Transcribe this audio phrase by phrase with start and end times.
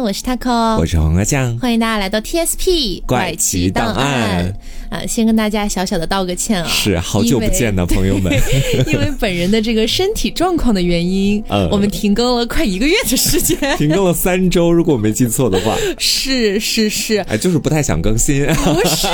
[0.00, 4.54] 安，我是 taco，我是黄瓜酱，欢迎大家来到 TSP 怪奇档案。
[4.88, 8.32] 啊，先跟大家小小的道个歉啊，是好久不见的朋友们，
[8.88, 19.06] 因为本人的这个身体状况的原因，嗯，我们停更了快一个月的时间， 停更了三周，如果我没记错的话，是是是，哎，就是不太想更新，不是，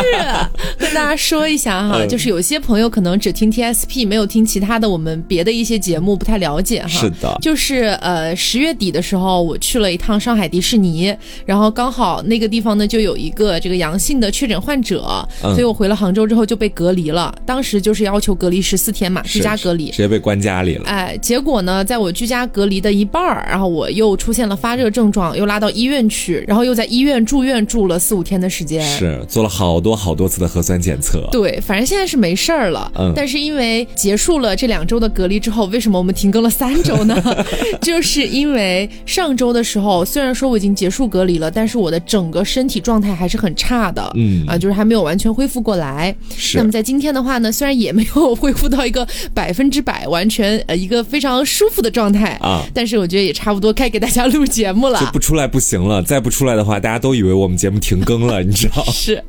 [0.78, 15.66] 跟大家说一下哈， 就是有些朋友可能只听 TSP，没有听其他的我们别的一些节目，不太了解哈，是的，就是呃十月底的时候，我去了一趟上海迪士尼，然后刚好那个地方呢就有一个这个阳性的确诊患者，所以。
[15.66, 20.84] 我回了杭州之后就被隔离了，当时就是要求隔离十四天嘛，居家隔离，直接被关家里了。
[20.86, 31.28] 哎，结果呢，在我居家隔离的一半儿，然后我又出现了发热症状，又拉到医院去，然后又在医院住院住了四五天的时间，是做了好多好多次的核酸检测。
[31.32, 32.92] 对，反正现在是没事儿了。
[32.96, 37.20] 嗯，但是因为结束了这两周的隔离之后，为什么我们停更了三周呢？
[37.82, 44.08] 就是因为上周的时候，虽然说我已经结束隔离了，但是我的整个身体状态还是很差的。
[44.14, 45.56] 嗯啊，就是还没有完全恢复。
[45.56, 46.14] 复过来，
[46.54, 55.00] 那么在今天的话呢，虽然也没有恢复到一个百分之百完全呃一个非常舒服的状态啊，但是我觉得也差不多该给大家录节目了。
[55.00, 58.84] 就不出来不行了，再不出来的话，大家都以为我们节目停更了，你知道？
[58.92, 59.24] 是。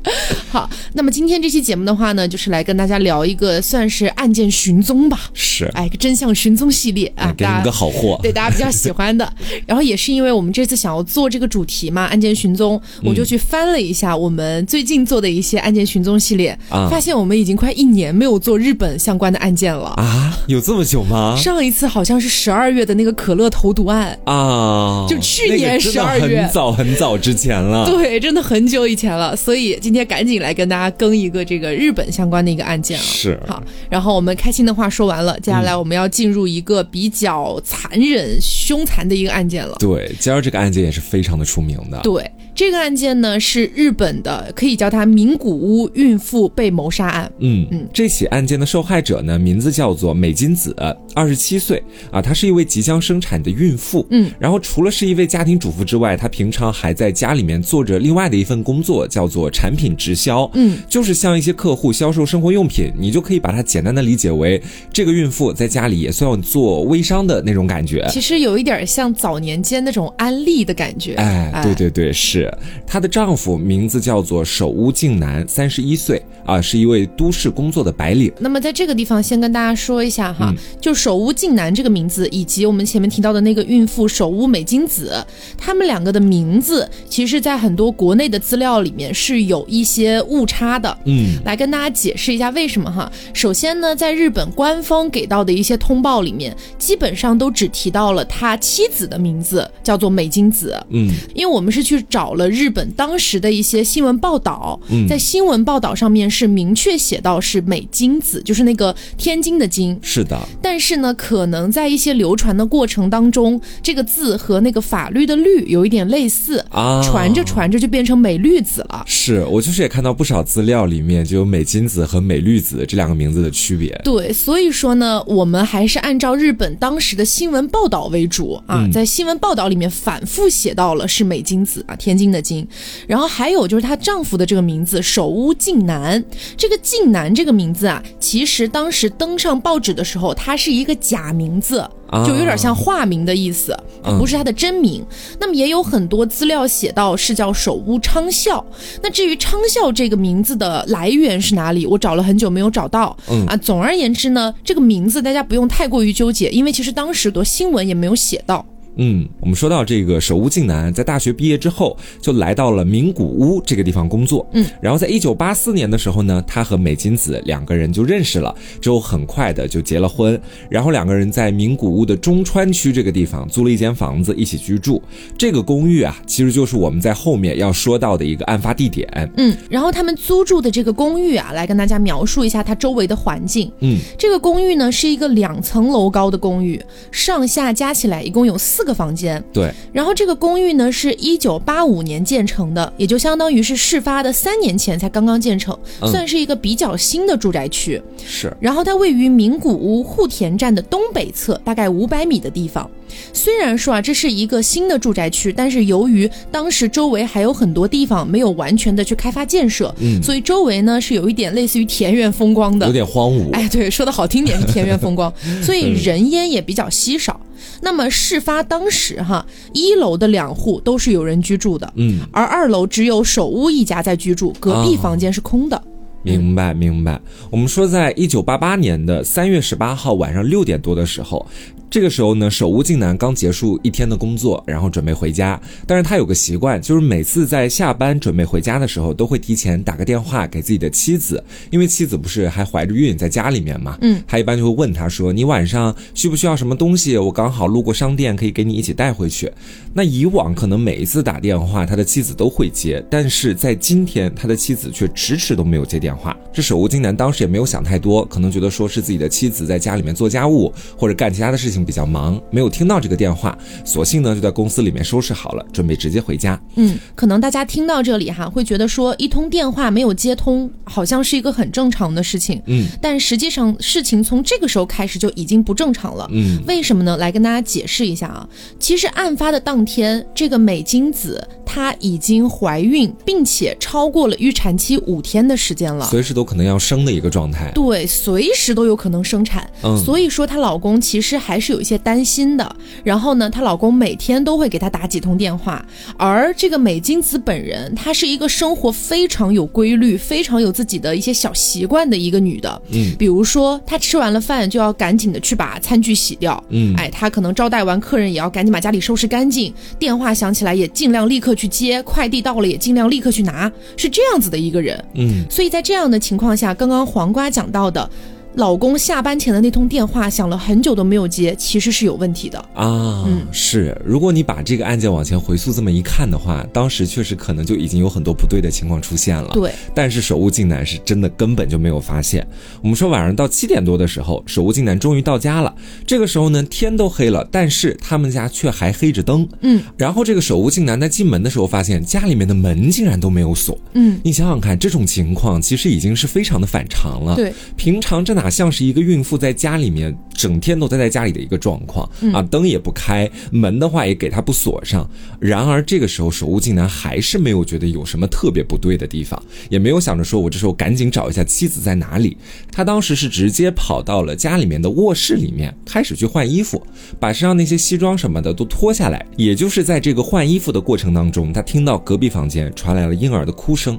[0.49, 5.19] 好，那么今天这期节目的话呢，就是来跟大家聊一个算是案件寻踪吧。
[5.33, 5.65] 是。
[5.73, 9.31] 哎，个真相寻踪系列啊，给你个好货，对大家比较喜欢的。
[9.67, 16.87] 然后也是因为我们这次想要做这个主题嘛，案件寻踪，我就去翻了一下我们最近做的一些案件寻踪系列啊。
[16.89, 20.37] 发现我们已经快一年没有做日本相关的案件了啊！
[20.47, 21.35] 有这么久吗？
[21.37, 27.85] 上一次好像是十二月的那个可乐投毒案啊，就去年十二月，很早很早之前了。
[27.89, 29.35] 对，真的很久以前了。
[29.35, 33.01] 所以今天赶紧来跟大家更一个这个日本相关的一个案件啊。
[33.01, 39.75] 是好，然后我们开心的话说完了，接下来我们要进入一个比较残忍、凶残的一个案件了。
[39.79, 41.99] 对，今儿这个案件也是非常的出名的。
[42.01, 42.29] 对。
[42.57, 47.31] 这个案件呢是日本的，可以叫它名古屋孕妇被谋杀案。
[47.37, 50.75] 嗯嗯，这起案件的受害者呢，名字叫做美金子，
[51.13, 54.03] 二十七岁啊，她是一位即将生产的孕妇。
[54.09, 60.49] 嗯，然后除了是一位家庭主妇之外，她平常还在家里面做着另外的一份工作，叫做产品直销。
[60.55, 64.59] 嗯，就是向一些客户销售生活用品，你就可以把它简单的理解为
[64.91, 68.03] 这个孕妇在家里也算做微商的那种感觉。
[68.09, 71.13] 其实有一点像早年间那种安利的感觉。
[71.17, 72.46] 哎，对对对，是。
[72.85, 78.31] 她的丈夫名字叫做守屋静男，三十一岁啊，是一位都市工作的白领。
[78.39, 85.13] 那么在这个地方先跟大家说一下哈，就守屋静男这个名字，以及我们前面提到的那个孕妇守屋美金子，
[85.57, 90.97] 他们两个的名字，其实，在很多国内的资料里面是有一些误差的。
[91.05, 93.11] 嗯，来跟大家解释一下为什么哈。
[93.33, 100.75] 首先呢，在日本官方给到的一些通报里面，基本上都只提到了他妻子的名字，叫做美金子。
[100.89, 102.71] 嗯，因为我们是去找了日。
[102.77, 109.97] 本当时的一些新闻报道，在新闻报道上面是明确写到是美金子，就是那个天津的金。
[110.03, 110.37] 是的。
[110.61, 119.03] 但是呢，可能在一些流传的过程当中，这个字和那个法律的律有一点类似啊，传着传着就变成美绿子了。
[119.07, 123.99] 是我就是也看到不少资料里面就有美金子和美绿子这两个名字的区别。
[124.03, 132.67] 对，所以说呢，我们还是按照日本当时的新闻报道为主啊，在新闻报道里面反复写到了是美金子啊，天津的金。
[133.07, 136.23] 然后还有就是她丈夫的这个名字首屋静南，
[136.55, 141.87] 这个静南这个名字啊，其实当时登上报纸的时候，它是一个假名字，
[142.25, 143.77] 就有点像化名的意思，
[144.19, 145.05] 不是他的真名。
[145.39, 148.65] 那么也有很多资料写到是叫首屋昌孝。
[149.01, 153.15] 那至于昌孝这个名字的来源是哪里，我找了很久没有找到。
[153.29, 158.65] 嗯啊，总而言之呢，这个名字大家不用太过于纠结，因为其实当时多新闻也没有写到。
[158.97, 164.47] 嗯，我们说到这个守屋静男，在大学毕业之后就来到了名古屋这个地方工作。
[164.53, 170.39] 嗯，然后在一九八四年的时候呢，他和美金子两个人就认识了，之后很快的就结了婚。
[170.67, 174.99] 然后两个人在名古屋的中川区这个地方租了一间房子一起居住。
[175.37, 179.07] 这个公寓啊，其实就是我们在后面要说到的一个案发地点。
[179.37, 183.71] 嗯，然后他们租住的这个公寓啊，来跟大家描述一下它周围的环境。
[183.81, 186.81] 嗯，这个公寓呢是一个两层楼高的公寓，
[187.11, 188.86] 上下加起来一共有四。
[188.87, 198.01] 个房间对，然后这个公寓呢是一九八五年建成的，也就相当于是事发的三年前才刚刚建成，算是一个比较新的住宅区。
[198.25, 202.89] 是，然后它位于名古屋户田站的东北侧，大概五百米的地方。
[203.33, 213.51] 虽然说啊这是一个新的住宅区，但是由于当时周围还有很多地方没有完全的去开发建设，嗯，所以周围呢是有一点类似于田园风光的，有点荒芜。
[213.53, 215.33] 哎，对，说的好听点是田园风光，
[215.63, 217.39] 所以人烟也比较稀少。
[217.81, 225.81] 那么事发当时哈，一楼的两户都是有人居住的，嗯，而二楼只有首屋一家在居住，隔壁房间是空的。
[226.23, 227.21] 明白明白。
[227.49, 231.45] 我们说，在一九八八年的三月十八号晚上六点多的时候。
[231.89, 235.59] 这个时候呢，守屋静男刚结束一天的工作，然后准备回家。
[235.85, 241.41] 但是他有个习惯，就是每次在下班准备回家的时候，都会提前打个电话给自己的妻子，
[241.71, 243.97] 因为妻子不是还怀着孕在家里面嘛。
[244.01, 247.17] 嗯，他一般就会问他说：“你晚上需不需要什么东西？
[247.17, 249.49] 我刚好路过商店，可以给你一起带回去。”
[249.95, 256.35] 那以往可能每一次打电话，他的妻子都会接，但是在今天，他的妻子却迟迟都没有接电话。
[256.51, 261.76] 这守屋静男当时也没有想太多，可能觉得说是自己的妻子在家里面做家务或者干其他的事情。
[261.85, 266.59] 比较忙，没有听到这个电话，索性呢就在公司里面收拾好了，准备直接回家。
[266.75, 272.61] 嗯，可能大家听到这里哈，会觉得说一通电话没有接通，好像是一个很正常的事情。
[272.65, 276.27] 嗯，但实际上事情从这个时候开始就已经不正常了。
[276.31, 277.17] 嗯，为什么呢？
[277.17, 278.47] 来跟大家解释一下啊。
[278.79, 287.71] 其实案发的当天，这个美金子她已经怀孕，并且超过了预产期五天的时间了，随时都可能要生的一个状态。
[287.73, 289.69] 对，随时都有可能生产。
[289.83, 291.77] 嗯，所以说她老公其实还是有。
[291.77, 295.85] 有一些担心的，然后呢，她老公每天都会给她打几通电话，
[296.17, 302.81] 而这个美金子本人，她是一个生活非常有规律、非常有自己的一些小习惯的一个女的。
[302.89, 306.63] 嗯，比如说她吃完了饭就要赶紧的去把餐具洗掉。
[306.69, 315.05] 嗯，哎，她可能招待完客人也要赶紧把家里收拾干净，电话响起来也尽量立刻去接，快递到了也尽量立刻去拿，是这样子的一个人。
[315.13, 318.09] 嗯，所以在这样的情况下，刚刚黄瓜讲到的。
[318.57, 323.23] 老公下班前的那通电话响了很久都没有接，其实是有问题的啊。
[323.27, 323.95] 嗯，是。
[324.03, 329.51] 如果你把这个案件往前回溯这么一看的话，当时确实可能就已经有很多不对的情况出现了。
[329.53, 329.71] 对。
[329.93, 332.47] 但是守屋静男是真的根本就没有发现。
[332.81, 335.71] 我们说晚上到七点多的时候，守屋静男终于到家了。
[336.07, 339.47] 这个时候呢，天都黑了，但是他们家却还黑着灯。
[339.61, 339.83] 嗯。
[339.95, 343.77] 然后这个守屋静男在进门的时候，发现家里面的门竟然都没有锁。
[343.93, 344.19] 嗯。
[344.23, 347.35] 你想想看，这种情况其实已经是非常的反常了。
[347.35, 347.53] 对。
[347.75, 348.46] 平常这哪？
[348.49, 355.09] 像是一个孕妇在家里面整天都待在家里的一个状况啊，灯也不开，门的话也给他不锁上。
[355.39, 362.37] 然而这个时候，守护竟然还是没有觉得有什么特别不对的地方，也没有想着说我这时候赶紧找一下妻子在哪里。
[362.77, 366.79] 他当时是直接跑到了家里面的卧室里面，开始去换衣服，
[367.19, 369.25] 把身上那些西装什么的都脱下来。
[369.35, 373.97] 也就是在这个换衣服的过程当中，他听到隔壁房间传来了婴儿的哭声。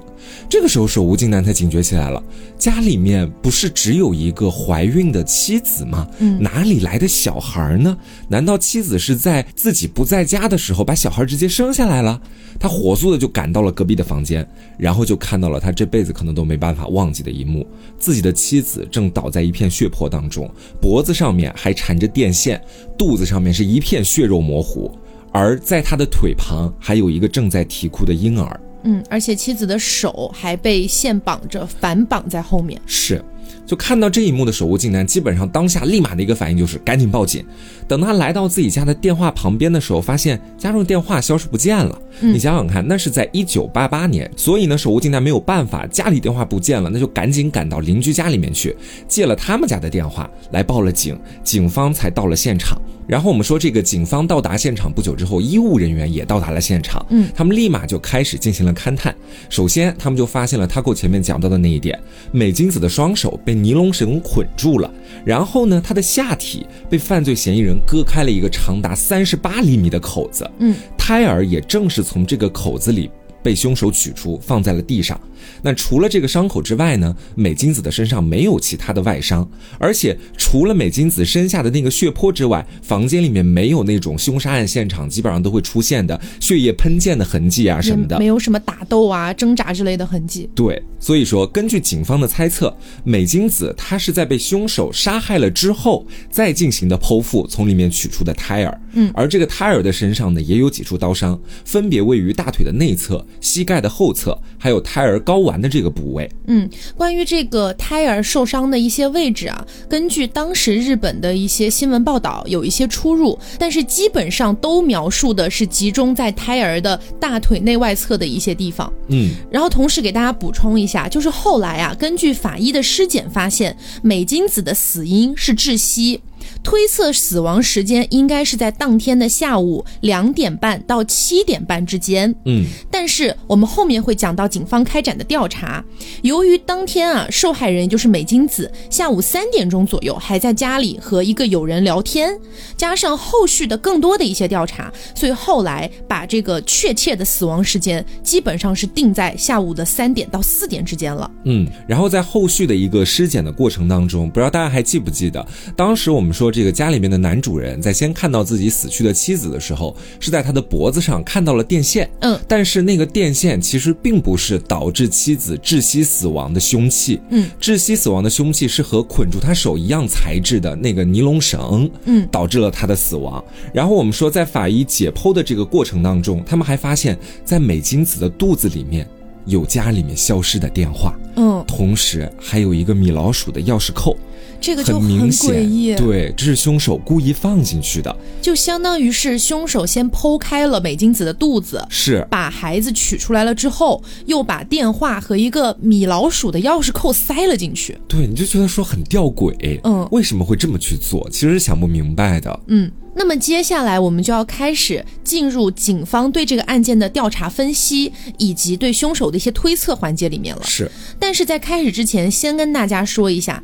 [0.49, 2.23] 这个时候，守屋竟然才警觉起来了，
[2.57, 6.07] 家里面不是只有一个怀孕的妻子吗？
[6.21, 7.99] 嗯，哪里来的小孩呢？
[8.29, 12.21] 难道妻子是在自己不在家的时候把小孩直接生下来了？
[12.61, 14.49] 他火速的就赶到了隔壁的房间，
[14.79, 17.67] 然后就看到了他这辈子可能都没办法忘记的一幕：
[17.99, 20.51] 自己的妻子正倒在一片血泊当中，
[20.81, 22.61] 脖子上面还缠着电线，
[22.97, 24.91] 肚子上面是一片血肉模糊，
[25.33, 28.61] 而在他的腿旁还有一个正在啼哭的婴儿。
[28.85, 32.81] 嗯，而且妻子的手还被线绑着，反绑在后面。
[32.87, 33.23] 是。
[33.67, 37.45] 就看到这一幕的守护竟男，基本上当下立马的一个反应就是赶紧报警。
[37.87, 41.99] 等他来到自己家的电话旁边的时候，发现家中电话消失不见了。
[42.21, 52.81] 你想想看，那是在一九八八年，所以呢，守护竟男没有办法，家里电话不见了，那就赶紧赶到邻居家里面去，借了他们家的电话来报了警，警方才到了现场。
[53.09, 57.05] 然后我们说，这个警方到达现场不久之后，医务人员也到达了现场。
[57.09, 59.17] 嗯，他们立马就开始进行了勘探。
[59.49, 61.99] 首先，他们就发现了他够前面讲到的那一点：
[62.31, 64.93] 美金子的双手被尼龙绳捆住了。
[65.25, 70.49] 然后呢，他的下体被犯罪嫌疑人割开了一个长达三十八厘米的口子。
[70.59, 73.11] 嗯，胎儿也正是从这个口子里
[73.43, 75.19] 被凶手取出，放在了地上。
[75.63, 90.49] 那除了这个伤口之外呢，美金子的身上没有其他的外伤，而且除了美金子身下的那个血泊之外，房间里面没有那种凶杀案现场基本上都会出现的血液喷溅的痕迹啊什么的，没有什么打斗啊、挣扎之类的痕迹。
[90.55, 92.75] 对，所以说根据警方的猜测，
[93.05, 98.81] 美金子她是在被凶手杀害了之后再进行的剖腹，从里面取出的胎儿。
[98.93, 106.29] 嗯，而这个胎儿的身上呢也有几处刀伤，分别位于大腿的内侧、膝盖的后侧，还有胎儿睾丸的这个部位。
[106.47, 118.93] 嗯，关于这个胎儿受伤的一些位置啊，根据当时日本的一些新闻报道有一些出入，但是基本上都描述的是集中在胎儿的大腿内外侧的一些地方。
[119.09, 126.21] 嗯，然后同时给大家补充一下，就是后来啊，根据法医的尸检发现，美金子的死因是窒息。
[126.63, 132.35] 推测死亡时间应该是在当天的下午两点半到七点半之间。
[132.45, 135.85] 嗯，但是我们后面会讲到警方开展的调查，
[136.23, 142.39] 由于当天啊，受害人也就是美金子下午三点钟左右还在家里和一个友人聊天，
[142.77, 151.31] 加上后续的更多的一些调查，所以后来把这个确切的死亡时间基本上是定在下午的三点到四点之间了。
[151.45, 162.09] 嗯，然后在后续的一个尸检的过程当中，不知道大家还记不记得，当时我们说这个家里面的男主人在先看到自己死去的妻子的时候，是在他的脖子上看到了电线。
[162.21, 167.21] 嗯，但是那个电线其实并不是导致妻子窒息死亡的凶器。
[167.31, 171.91] 嗯，窒息死亡的凶器是和捆住他手一样材质的那个尼龙绳。
[172.05, 173.43] 嗯，导致了他的死亡。
[173.75, 179.05] 然后我们说，在法医解剖的这个过程当中，他们还发现，在美金子的肚子里面
[179.47, 184.17] 有家里面消失的电话，嗯，同时还有一个米老鼠的钥匙扣。
[184.61, 197.97] 这个就很明诡显异，，对，这是凶手故意放进去的，就相当于是凶手先剖开了美金子的肚子，是把孩子取出来了之后，又把电话和一个米老鼠的钥匙扣塞了进去。
[198.09, 201.29] 对，你就觉得说很吊诡，嗯为什么会这么去做？
[201.31, 210.63] 其实是想不明白的，嗯，那么接下来我们就要开始进入警方对这个案件的调查分析，以及对凶手的一些推测环节里面了。
[210.65, 213.63] 是，但是在开始之前，先跟大家说一下。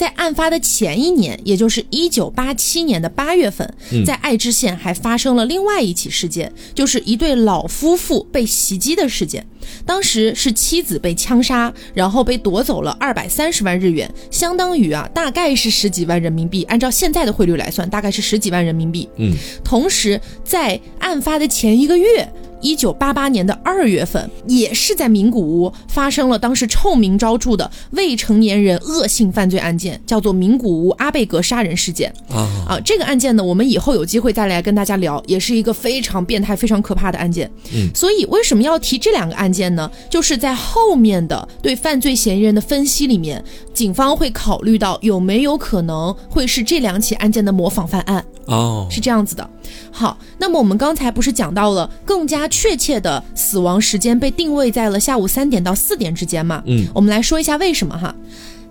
[0.00, 3.70] 在案发的前一年，也就是一九八七年的八月份，
[4.06, 9.46] 在爱知县还发生了另外一起事件，就是一对老夫妇被袭击的事件。
[9.84, 16.62] 当时是妻子被枪杀，然后被夺走了二百三十万日元，相当于啊，大概是十几万人民币。
[16.62, 19.06] 按照现在的汇率来算，大概是十几万人民币。
[19.18, 22.26] 嗯，同时在案发的前一个月。
[22.60, 32.12] 一九八八年的二月份，也是在名古屋发生了当时臭名昭著的未成年人恶性犯罪案件，叫做名古屋阿贝格杀人事件。
[32.28, 37.50] 啊，啊，这个案件呢，我们以后有机会再来跟大家聊，也是一个非常变态、非常可怕的案件。
[37.74, 39.90] 嗯，所以为什么要提这两个案件呢？
[40.08, 48.24] 就是在后面的对犯罪嫌疑人的分析里面，警方会考虑到有没有可能会是这两起案件的模仿犯案。
[48.46, 49.48] 哦，是这样子的。
[49.90, 56.62] 好，那么我们刚才不是讲到了更加确切的死亡时间被定位在了下午三点到四点之间嘛？
[56.66, 58.14] 嗯，我们来说一下为什么哈。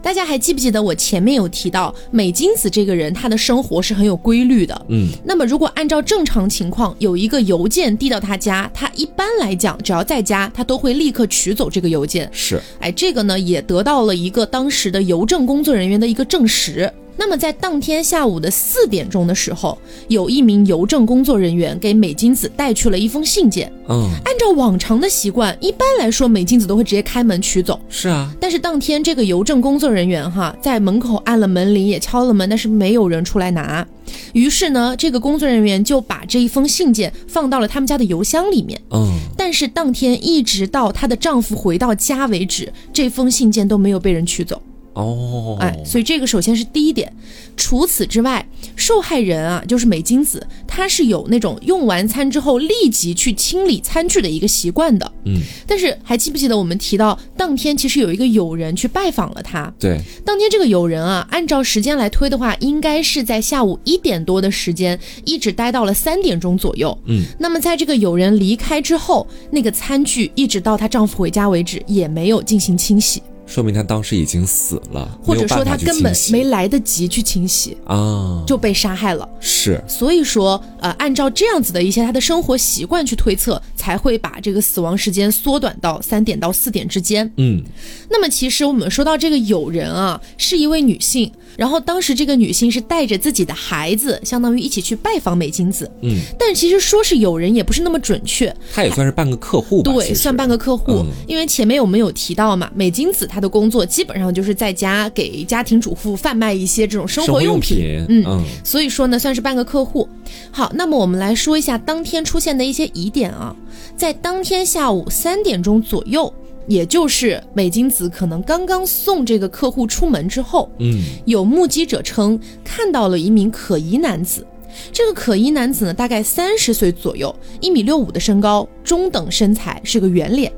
[0.01, 4.85] 大家还记不记得我前面有提到美金子这个人，他的生活是很有规律的。
[4.87, 12.29] 嗯，那么如果按照正常情况，有一个邮件递到他家，他一般来讲只要在家，他都会立刻取走这个邮件。
[12.31, 16.89] 是，哎，这个呢也得到了一个当时的邮政工作人员的一个证实。
[17.19, 23.69] 那么在当天下午的四点钟的时候，有一名邮政工作人员给美金子带去了一封信件。
[23.89, 27.77] 嗯，按照往常的习惯，一般来说美金子都会直接开门取走。
[27.89, 33.85] 是啊，但是当天这个邮政工作人员哈，在门口按了门铃，也敲了门，但是没有人出来拿。
[34.31, 38.79] 于是呢，这个工作人员就把这一封信件放到了他们家的邮箱里面。
[38.91, 44.61] 嗯，但是当天一直到她的丈夫回到家为止，这封信件都没有被人取走。
[44.93, 47.11] 哦，哎，所以这个首先是第一点。
[47.55, 55.11] 除此之外，受害人啊，就是美金子，她是有那种用完餐之后立即去清理餐具的一个习惯的。
[55.25, 59.71] 嗯，但是还记不记得我们提到当天其实有一个友人去拜访了她？
[59.77, 66.97] 对，当天这个友人啊，按照时间来推的话，应该是在下午一点多的时间，一直待到了三点钟左右。
[67.05, 79.27] 嗯，那么在这个友人离开之后，那个餐具一直到她丈夫回家为止，也没有进行清洗，说明他当时已经死了，或者说没有办法去她根本没来得及去清洗，啊，就被杀害了。
[79.39, 87.29] 是，所以说，呃，按照这样子的一些他的生活习惯去推测，才会把这个死亡时间缩短到三点到四点之间。
[87.37, 87.63] 嗯，
[88.07, 95.89] 那么其实我们说到这个友人啊，是一位女性，然后当时这个女性是带着自己的孩子，相当于一起去拜访美金子。
[96.03, 100.91] 嗯，但其实说是友人也不是那么准确，她也算是半个客户吧，对，算半个客户。
[100.91, 107.59] 嗯因为前面我们有提到嘛，美金子她的工作基本上就是在家给家庭主妇贩卖一些这种生生活用。
[107.59, 110.07] 品，嗯嗯，所以说呢，算是半个客户。
[110.51, 113.55] 好，那么我们来说一下当天出现的一些疑点啊，
[113.95, 116.33] 在当天下午三点钟左右，
[116.67, 124.45] 也就是美金子可能刚刚送这个客户出门之后，嗯，有目击者称看到了一名可疑男子。
[124.93, 130.51] 这个可疑男子呢，大概三十岁左右，一米六五的身高，中等身材，是个圆脸。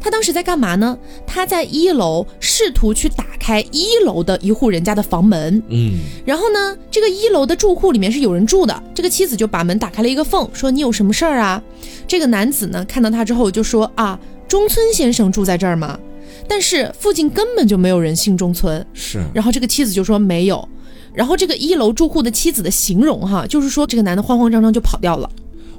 [0.00, 0.98] 他当时在干嘛呢？
[1.26, 5.92] 他在一楼试图去打开一楼的一户人家的房门，嗯，
[6.24, 11.62] 然后呢，这个一楼的住户里面是有人住的，这个妻子就把门打开了一个缝，说：“你有什么事儿啊？”
[12.06, 15.98] 这个男子呢，看到他之后就说：“啊，中村先生住在这儿吗？”
[16.46, 18.84] 但是附近根本就没有人姓中村。
[18.92, 20.68] 是，然后这个妻子就说：“没有。”
[21.14, 25.30] 然后这个一楼住户的妻子的形容哈，就是说这个男的慌慌张张就跑掉了。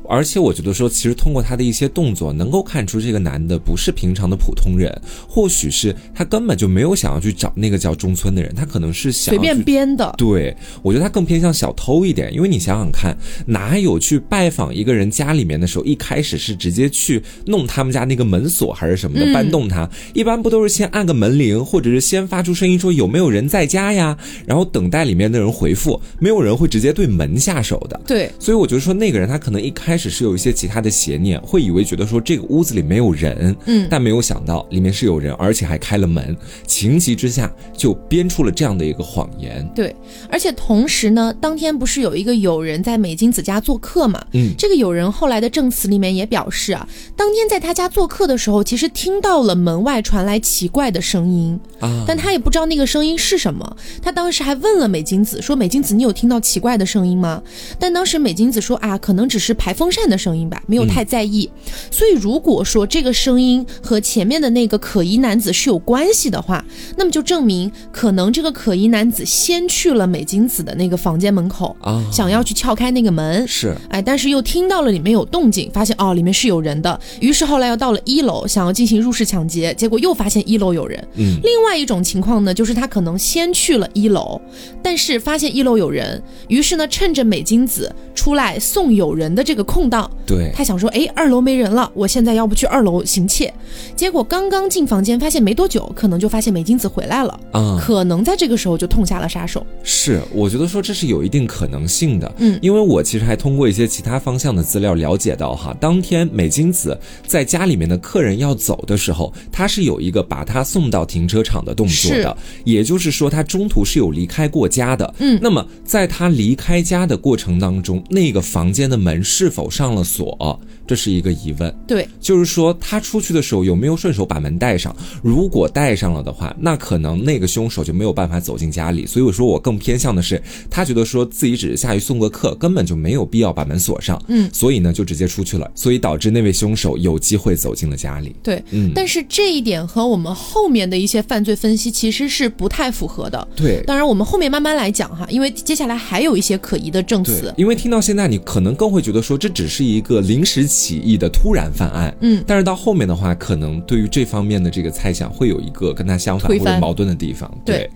[0.10, 4.94] 而且我觉得说，其实通过他的一些动作，能够看出这个男的不是平常的普通人，
[5.28, 10.14] 或许是他根本就没有想要去找那个叫中村的人，他可能是想随便编的。
[10.18, 19.90] 对，我觉得他更偏向小偷一点，因为你想想看，哪有去拜访一个人家里面的时候，一开始是直接去弄他们家那个门锁还是什么的搬动他？
[20.14, 28.00] 一般不都是先按个门铃，或者是先发出声音说有没有人在家呀，然后等待里面的人回复，没有人会直接对门下手的。
[28.06, 29.95] 对，所以我觉得说那个人他可能一开。
[29.96, 36.36] 开始是有一些其他的邪念，会以为觉得说这个屋子里没有人，嗯，但没有想到里面是有人，而且还开了门，
[36.68, 39.66] 情急之下就编出了这样的一个谎言。
[39.74, 39.96] 对，
[40.30, 44.22] 而且同时呢，当天不是有一个友人在美金子家做客嘛？
[44.34, 46.86] 嗯，这个友人后来的证词里面也表示啊，
[47.16, 51.75] 当天在他家做客的时候，其实听到了门外传来奇怪的声音啊，
[52.08, 53.78] 但他也不知道那个声音是什么。
[54.02, 57.42] 他当时还问了美金子说：“美金子，你有听到奇怪的声音吗？”
[57.80, 61.50] 但当时美金子说：“啊，可能只是排风。”扇的声音吧，没有太在意。
[61.90, 66.66] 所以如果说这个声音和前面的那个可疑男子是有关系的话，
[66.98, 73.48] 那么就证明可能这个可疑男子先去了美金子的那个房间门口啊，想要去撬开那个门。
[73.48, 81.02] 是，哎，但是又听到了里面有动静，发现哦里面是有人的，于是后来又到了一楼，想要进行入室抢劫，结果又发现一楼有人。
[81.14, 84.40] 嗯，另外一种情况呢，就是他可能先去了一楼，
[84.82, 89.66] 但是发现一楼有人，于是呢趁着美金子出来送友人的这个。
[89.66, 93.54] 空档，对他想说，哎，二楼没人了，我现在要不去二楼行窃？
[93.96, 99.66] 结果刚刚进房间，发现没多久，可能就发现美金子回来了，啊，可能在这个时候就痛下了杀手。
[99.84, 121.74] 是，我觉得说这是有一定可能性的，嗯，因为我其实还通过一些其他方向的资料了解到，哈，当天美金子在家里面的客人要走的时候，他是有一个把他送到停车场的动作的，也就是说他中途是有离开过家的，嗯，那么在他离开家的过程当中，那个房间的门是否上了锁，这是一个疑问。
[121.88, 124.96] 对，就是说他出去的时候有没有顺手把门带上？
[125.22, 129.06] 如果带上了的话，那可能那个凶手就没有办法走进家里。
[129.06, 134.22] 所以我说我更偏向的是，他觉得说自己只是下去送个客，根本就没有必要把门锁上。
[134.28, 138.36] 嗯，所以呢就直接出去了，所以导致那位凶手有机会走进了家里。
[138.42, 143.48] 对，嗯，但是这一点和我们后面的一些犯罪分析其实是不太符合的。
[143.56, 147.54] 对，当然我们后面慢慢来讲哈，因为接下来还有一些可疑的证词。
[147.58, 149.36] 因为听到现在，你可能更会觉得说。
[149.38, 157.50] 这只是一个临时起意的突然犯案，嗯，但是到后面的话，可能对于这方面的这个猜想会有一个跟他相反或者矛盾的地方。
[157.64, 157.90] 对，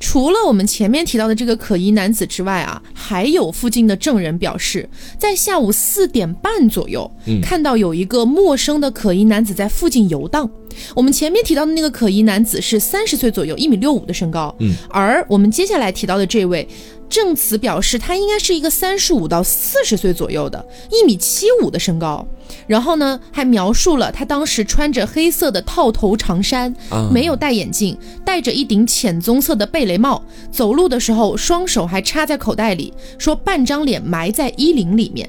[0.00, 10.50] 除了我们前面提到的这个可疑男子之外啊，还有附近的证人表示，在下午四点半左右，嗯看到有一个陌生的可疑男子在附近游荡。
[10.94, 16.68] 我们前面提到的那个可疑男子是三十岁左右，一米六五的身高，嗯，而我们接下来提到的这位。
[17.08, 22.26] 证词表示，他应该是一个三十五到四十岁左右的，一米七五的身高。
[22.66, 26.74] 然后呢，还描述了他当时穿着黑色的套头长衫，
[27.12, 35.28] 没有戴眼镜，戴着一顶浅棕色的贝雷帽，走路的时候双手还插在口袋里，说半张脸埋在衣领里面。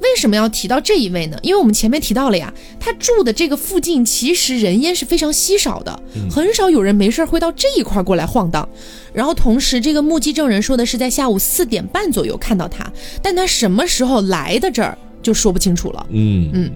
[0.00, 1.38] 为什么要提到这一位呢？
[1.42, 8.68] 因为我们前面提到了呀，他住的这个附近其实人烟是非常稀少的，很少有人没事会到这一块过来晃荡。
[9.12, 12.90] 然后同时，这个目击证人说的是在下午四点半左右看到他，
[13.22, 16.06] 但他什么时候来的这儿就说不清楚了。
[16.10, 16.70] 嗯嗯。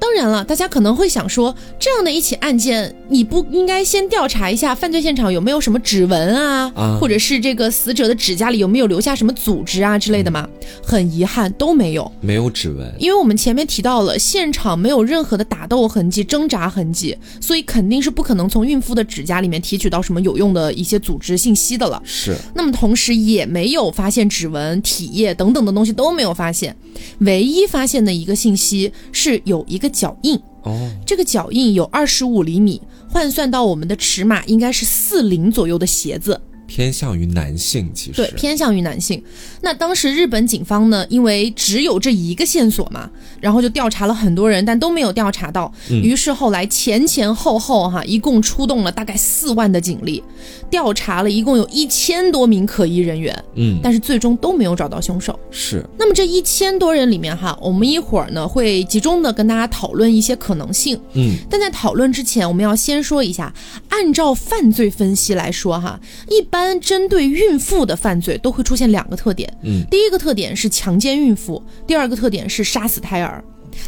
[0.00, 10.48] 当然了，大家可能会想说，这样的一起案件，你不应该先调查一下犯罪现场有没有什么指纹啊，或者是这个死者的指甲里有没有留下什么组织啊之类的吗？
[10.82, 22.00] 很遗憾，都没有，没有指纹，因为我们前面提到了，现场没有任何的打斗痕迹、挣扎痕迹，所以肯定是不可能从孕妇的指甲里面提取到什么有用的一些组织信息的了。
[22.04, 26.74] 是，那么同时也没有发现指纹、体液等等的东西都没有发现，
[27.18, 29.87] 唯一发现的一个信息是有一个。
[29.88, 36.40] 脚印哦，这个脚印有二十五厘米，换算到我们的尺码应该是四零左右的鞋子。
[36.68, 39.20] 偏向于男性，其实对偏向于男性。
[39.62, 45.72] 那当时日本警方呢，因为只有这一个线索嘛，然后就调查了很多人，但都没有调查到。
[45.88, 50.22] 于是后来前前后后哈，一共出动了大概四万的警力，
[50.70, 53.34] 调查了一共有一千多名可疑人员。
[53.54, 55.36] 嗯，但是最终都没有找到凶手。
[55.50, 55.82] 是。
[55.98, 61.00] 那么这一千多人里面哈，我们一会儿呢会集中的跟大家讨论一些可能性。
[61.14, 63.54] 嗯，但在讨论之前，我们要先说一下，
[63.88, 66.57] 按照犯罪分析来说哈，一般。
[66.58, 73.42] 般针对孕妇的犯罪都会出现两个特点，嗯，第一个特点是强奸孕妇，第二个特点是杀死胎儿。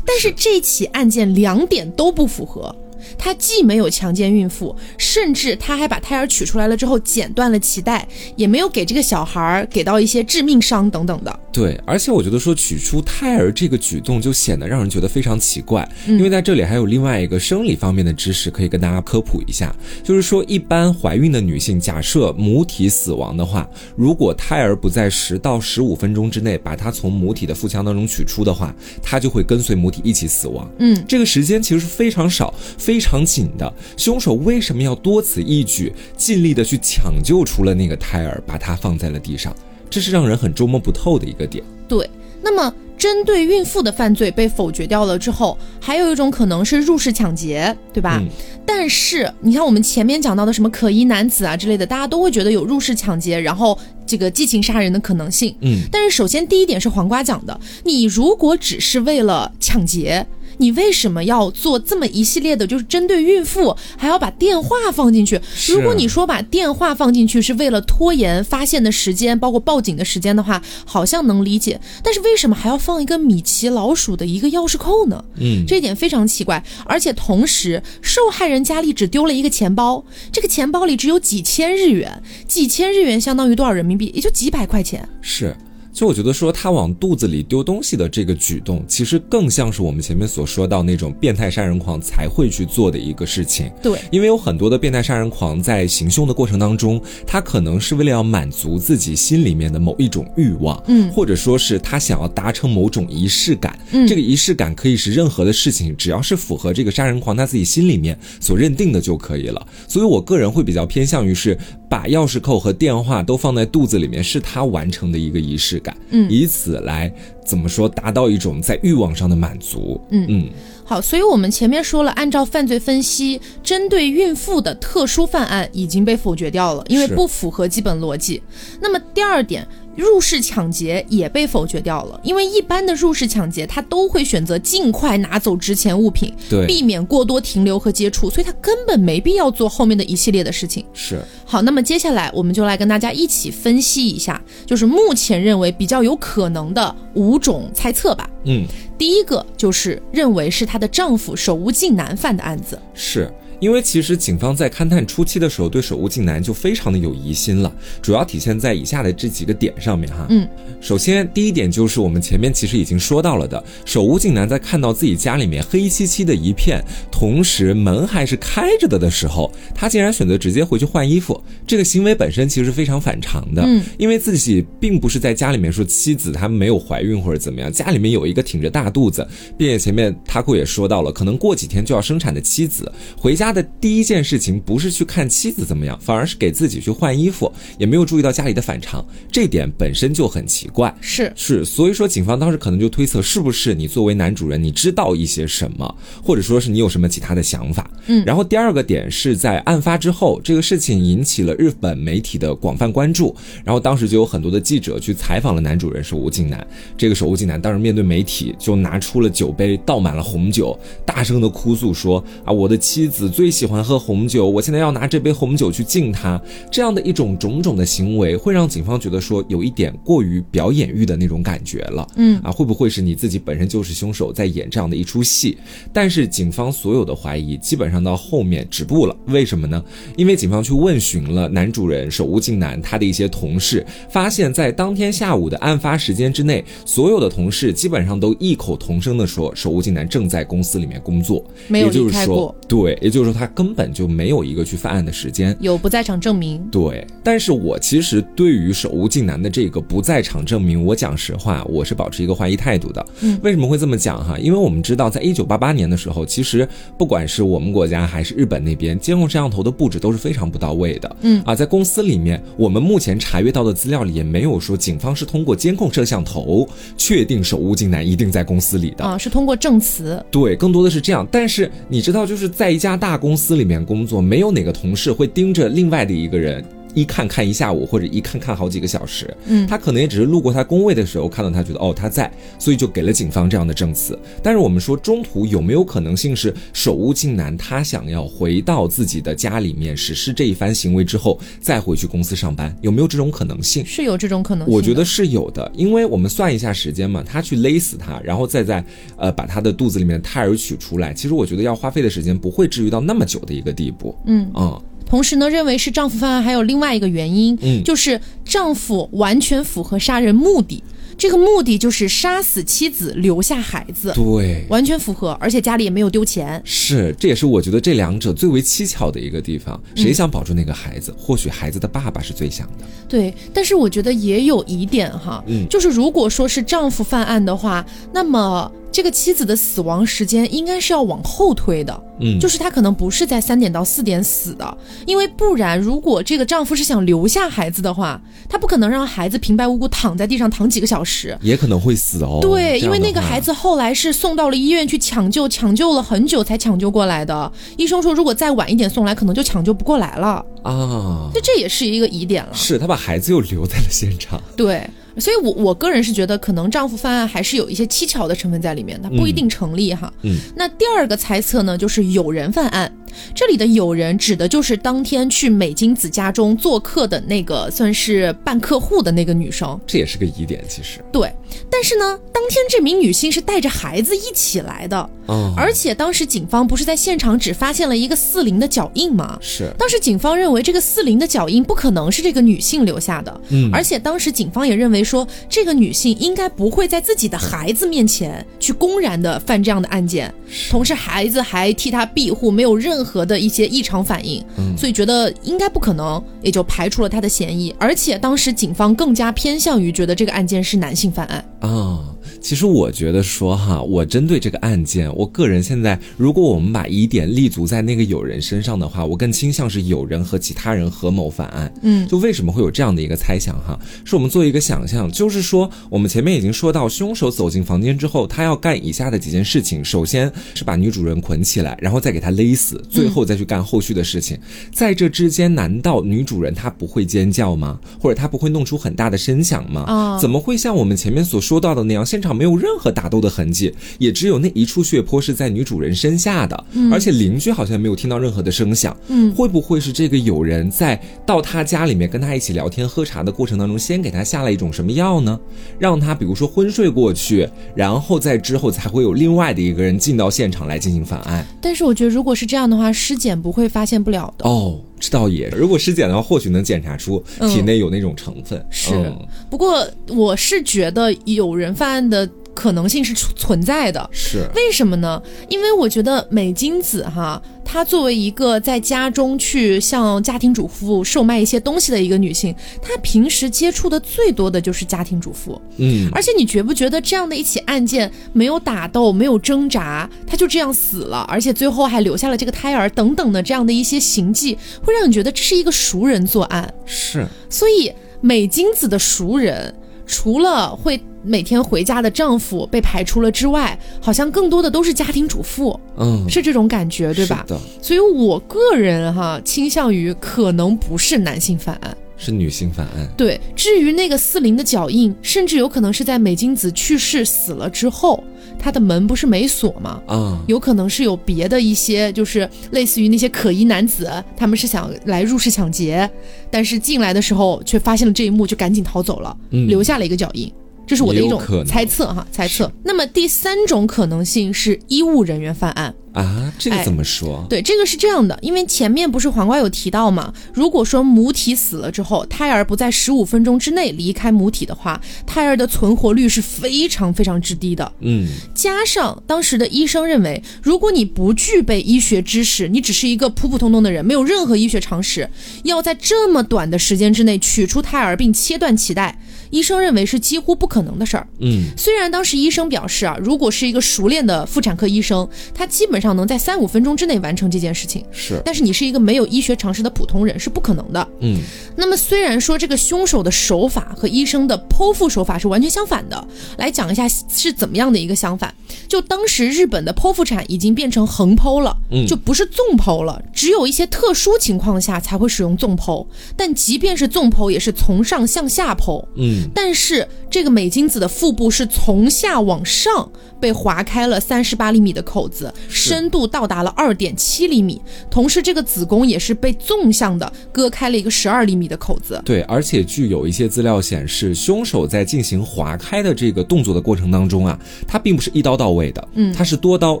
[0.06, 2.74] 但是这起案件两点都不符合，
[3.18, 11.40] 他既没有强奸孕妇，甚至他还把胎儿取出来了之后剪断了脐带，也没有给这个小孩儿给到一些致命伤等等的。
[11.52, 30.70] 对，而且我觉得说取出胎儿这个举动就显得让人觉得非常奇怪，因为在这里还有另外一个生理方面的知识可以跟大家科普一下，就是说一般怀孕的女性，假设母体死亡的话，如果胎儿不在十到十五分钟之内把它从母体的腹腔当中取出的话，它就会跟随母体一起死亡。
[30.78, 33.70] 嗯，这个时间其实是非常少、非常紧的。
[33.96, 39.54] 凶手为什么要多此一举，尽力的去抢救出了那个胎儿，把它放在了地上？
[39.90, 41.62] 这是让人很捉摸不透的一个点。
[41.86, 42.08] 对，
[42.40, 48.22] 那么针对孕妇的犯罪被否决掉了之后，还有一种可能是入室抢劫，对吧？
[48.64, 53.76] 但是你看我们前面讲到的什么可疑男子啊之类的，大家都会觉得有入室抢劫，然后
[54.06, 55.52] 这个激情杀人的可能性。
[55.60, 60.24] 嗯，但是首先第一点是黄瓜讲的，你如果只是为了抢劫。
[60.60, 65.40] 你为什么要做这么一系列的，就是针对孕妇，还要把电话放进去？
[65.68, 71.80] 如果你说把电话放进去是为了拖延发现的时间，包括报警的时间的话，好像能理解。
[72.04, 75.24] 但是为什么还要放一个米奇老鼠的一个钥匙扣呢？
[75.38, 76.62] 嗯，这一点非常奇怪。
[76.84, 84.12] 而且同时，受害人家里只丢了一个钱包，这个钱包里只有几千日元，几千日元相当于多少人民币？
[84.14, 85.08] 也就几百块钱。
[85.22, 85.56] 是。
[85.92, 93.70] 就我觉得说他往肚子里丢东西的这个举动，其实更像是我们前面所说到那种变态杀人狂才会去做的一个事情。
[93.82, 103.78] 对，因为有很多的变态杀人狂在行凶的过程当中，他可能是为了要满足自己心里面的某一种欲望，嗯，或者说是他想要达成某种仪式感。
[103.90, 109.66] 嗯，这个仪式感可以是任何的事情，只要是符合这个杀人狂他自己心里面所认定的就可以了。
[109.88, 115.79] 所以我个人会比较偏向于是把钥匙扣和电话都放在肚子里面，是他完成的一个仪式。
[115.80, 117.12] 感，嗯，以此来
[117.44, 120.48] 怎么说，达到一种在欲望上的满足，嗯嗯，
[120.84, 128.40] 好，所以我们前面说了，按照犯罪分析，针对孕妇的特殊犯案已经被否决掉了，因为不符合基本逻辑。
[128.80, 129.66] 那么第二点。
[130.00, 140.82] 入室抢劫也被否决掉了，因为一般的入室抢劫，他都会选择尽快拿走值钱物品，对，避免过多停留和接触，所以他根本没必要做后面的一系列的事情。
[140.94, 148.28] 是，好，那么接下来我们就来跟大家一起分析一下，就是目前认为比较有可能的五种猜测吧。
[148.46, 148.64] 嗯，
[148.96, 152.80] 第一个就是认为是她的丈夫手无尽男犯的案子。
[152.94, 153.30] 是。
[153.60, 160.26] 因为其实警方在勘探初期的时候，对手无竟男就非常的有疑心了，主要体现在以下的这几个点上面哈。
[160.30, 160.48] 嗯，
[160.80, 173.62] 首先第一点就是我们前面其实已经说到了的，手无竟男在看到自己家里面黑漆漆的一片，同时门还是开着的的时候，他竟然选择直接回去换衣服，这个行为本身其实非常反常的。
[173.62, 179.26] 嗯，因为自己并不是在家里面说妻子她没有怀孕或者怎么样，家里面有一个挺着大肚子，
[179.58, 183.49] 并且前面他库也说到了，可能过几天就要生产的妻子回家。
[183.50, 190.96] 他的第一件事情不是去看妻子怎么样，反而是给自己去换衣服，也没有注意到家里的反常，这点本身就很奇怪。
[191.00, 197.90] 是是，所以说警方当时可能就推测，是不是你作为男主人，你知道一些什么，或者说是你有什么其他的想法？
[198.06, 198.24] 嗯。
[198.24, 203.34] 然后第二个点是在案发之后，这个事情引起了日本媒体的广泛关注，
[203.64, 206.64] 然后当时就有很多的记者去采访了男主人手无竟男。
[206.96, 216.38] 这个手无竟男当时面对媒体就拿出了酒杯，倒满了红酒，大声的哭诉说：“啊，我的妻子。”最喜欢喝红酒，我现在要拿这杯红酒去敬他，
[216.70, 222.06] 这样的一种种种的行为，会让警方觉得说有一点过于表演欲的那种感觉了。
[222.16, 225.56] 嗯啊，会不会是你自己本身就是凶手在演这样的一出戏？
[225.90, 229.16] 但是警方所有的怀疑基本上到后面止步了。
[229.28, 229.82] 为什么呢？
[230.18, 242.54] 因为警方去问询了男主人手无竟男他的一些同事，发现，在当天下午的案发时间之内，所有的同事基本上都异口同声的说手无竟男正在公司里面工作，没有离开过。
[242.68, 243.40] 对，也就是说。
[243.40, 246.62] 他根本就没有一个去犯案的时间，有不在场证明。
[246.70, 253.06] 对，但是我其实对于手无竟男的这个不在场证明，我讲实话，我是保持一个怀疑态度的。
[253.22, 254.36] 嗯，为什么会这么讲哈？
[254.38, 261.16] 因为我们知道，在一九八八年的时候，其实不管是我们国家还是日本那边，监控摄像头的布置都是非常不到位的。
[261.22, 270.22] 嗯啊，在公司里面，我们目前查阅到的资料里也没有说警方是通过监控摄像头确定手无竟男一定在公司里的啊，是通过证词。
[270.30, 271.26] 对，更多的是这样。
[271.30, 276.64] 但是你知道，就是在一家大大公司里面工作，没有哪个同事会盯着另外的一个人。
[276.94, 279.34] 一看看一下午，或者一看看好几个小时。
[279.46, 284.18] 嗯，他可能也只是路过他工位的时候看到他，觉得哦他在，所以就给了警方这样的证词。
[284.42, 293.84] 但是我们说中途有没有可能性是手无竟男，他想要回到自己的家里面实施这一番行为之后再回去公司上班，有没有这种可能性？
[293.84, 298.84] 是有这种可能性，我觉得是有的，因为我们算一下时间嘛，他去勒死他，然后再在
[299.16, 304.16] 呃把他的肚子里面的胎儿取出来，其实我觉得要花费的时间不会至于到那么久的一个地步。
[304.26, 304.82] 嗯嗯。
[305.10, 310.82] 同时呢，认为是丈夫犯案还有另外一个原因，嗯，就是丈夫完全符合杀人目的，
[311.18, 319.78] 这个目的就是杀死妻子留下孩子，对，完全符合，而且家里也没有丢钱，是，这也是我觉得这两者最为蹊跷的一个地方。
[319.96, 321.12] 谁想保住那个孩子？
[321.18, 322.84] 或许孩子的爸爸是最想的。
[323.08, 328.70] 对，但是我觉得也有疑点哈，嗯，就是如果说是丈夫犯案的话，那么。
[328.92, 342.40] 这个妻子的死亡时间应该是要往后推的，嗯，就是她可能不是在三点到四点死的，因为不然，如果这个丈夫是想留下孩子的话，他不可能让孩子平白无故躺在地上躺几个小时，也可能会死哦。
[342.42, 347.52] 对，因为那个孩子后来是送到了医院去抢救，抢救了很久才抢救过来的。
[347.76, 351.30] 医生说，如果再晚一点送来，可能就抢救不过来了啊。
[351.32, 352.50] 那这也是一个疑点了。
[352.52, 354.42] 是他把孩子又留在了现场。
[354.56, 354.88] 对。
[355.18, 360.12] 所以，我我个人是觉得，可能丈夫犯案还是有一些蹊跷的成分在里面，它不一定成立哈。
[360.22, 362.92] 嗯，那第二个猜测呢，就是有人犯案。
[363.34, 369.78] 这里的友人指的就是当天去美金子家中做客的那个，算是办客户的那个女生。
[369.86, 371.00] 这也是个疑点，其实。
[371.10, 371.32] 对，
[371.70, 379.38] 但是呢，当天这名女性是带着孩子一起来的，嗯，而且当时警方不是在现场只发现了一个四零的脚印吗？
[379.40, 379.72] 是。
[379.78, 390.32] 当时警方认为这个四零的脚印不可能是这个女性留下的，嗯，而且当时警方也认为说这个女性应该不会在自己的孩子面前去公然的犯这样的案件，
[390.70, 392.99] 同时孩子还替她庇护，没有任。
[393.00, 394.44] 任何的一些异常反应，
[394.76, 397.74] 所以觉得应该不可能，也就排除了他的嫌疑。
[397.78, 402.04] 而且当时警方更加偏向于觉得这个案件是男性犯案啊。
[402.40, 411.72] 其实我觉得说哈，我针对这个案件，我个人现在，如果我们把疑点立足在那个友人身上的话，我更倾向是友人和其他人合谋犯案。
[411.82, 413.78] 嗯，就为什么会有这样的一个猜想哈？
[414.04, 424.38] 是我们做一个想象，就是说我们前面已经说到，凶手走进房间之后，他要干以下的几件事情：首先是把女主人捆起来，然后再给她勒死，最后再去干后续的事情。
[424.72, 427.78] 在这之间，难道女主人她不会尖叫吗？
[428.00, 429.82] 或者她不会弄出很大的声响吗？
[429.82, 432.29] 啊，怎么会像我们前面所说到的那样，现场？
[432.32, 438.96] 没有任何打斗的痕迹，也只有那一处血泊是在女主人身下的，而且邻居好像没有听到任何的声响。
[439.08, 445.38] 嗯，会不会是这个有人在到他家里面跟他一起聊天喝茶的过程当中，先给他下了一种什么药呢？
[445.78, 451.46] 让他比如说昏睡过去，然后在之后才会有另外的一个人进到现场来进行犯案。
[451.60, 454.80] 但是我觉得，如果是这样的话，尸检不会发现不了的哦。
[455.00, 458.64] 这倒也，如果尸检的话，或许能检查出体内有那种成分。
[458.70, 459.12] 是，
[459.48, 462.30] 不过我是觉得有人犯案的。
[462.54, 465.22] 可能性是存在的，是为什么呢？
[465.48, 475.60] 因为我觉得美金子哈，她作为一个在家中去向家庭主妇售卖一些东西的一个女性，她平时接触的最多的就是家庭主妇。
[475.78, 486.72] 嗯，而且你觉不觉得这样的一起案件没有打斗，没有挣扎，她就这样死了，而且最后还留下了这个胎儿等等的这样的一些行迹，会让你觉得这是一个熟人作案。
[486.84, 489.74] 是，所以美金子的熟人。
[490.10, 497.46] 除了会每天回家的丈夫被排除了之外，好像更多的都是家庭主妇，嗯，是这种感觉，对吧？
[497.80, 501.96] 所以我个人哈倾向于可能不是男性犯案。
[502.22, 503.40] 是女性犯案，对。
[503.56, 508.22] 至于那个四零的脚印，甚至有可能是在美金子去世死了之后，
[508.58, 510.02] 他的门不是没锁吗？
[510.06, 516.08] 啊，有可能是有别的一些，就是类似于那些可疑男子，他们是想来入室抢劫，
[516.50, 520.52] 但是进来的时候却发现了这一幕，就赶紧逃走了，留下了一个脚印。
[520.90, 522.68] 这是我的一种猜测哈，猜测。
[522.82, 527.46] 那么第三种可能性是医务人员犯案啊，这个怎么说？
[527.48, 537.92] 对，这个是这样的，因为前面不是黄瓜有提到嘛，如果说母体死了之后，胎儿不在十五分钟之内离开母体的话，胎儿的存活率是非常非常之低的。
[538.00, 545.30] 嗯，加上当时的医生认为，如果你不具备医学知识，你只是一个普普通通的人，没有任何医学常识，
[545.62, 549.16] 要在这么短的时间之内取出胎儿并切断脐带。
[549.50, 551.26] 医生认为是几乎不可能的事儿。
[551.40, 558.04] 嗯，虽然当时医生表示啊，如果是一个熟练的妇产科医生，他基本上能在三五分钟之内完成这件事情。
[558.10, 561.08] 是，但是你是一个没有医学常识的普通人，是不可能的。
[561.20, 561.38] 嗯，
[561.76, 568.54] 那么虽然说这个凶手的手法和医生的剖腹手法是完全相反的，来讲一下是怎么样的一个相反。
[568.88, 579.04] 就当时日本的剖腹产已经变成横剖了，嗯就不是纵剖了，只有一些特殊情况下才会使用纵剖，但即便是纵剖，也是从上向下剖。
[579.16, 592.20] 嗯，但是这个美金子的腹部是从下往上被划开了三十八厘米的口子，深度到达了二点七厘米，同时这个子宫也是被纵向的割开了一个十二厘米的口子。
[592.24, 600.00] 对，而且据有一些资料显示，凶手在进行划开的这个动作的过程当中啊，他并不是一刀到位的，嗯，他是多刀，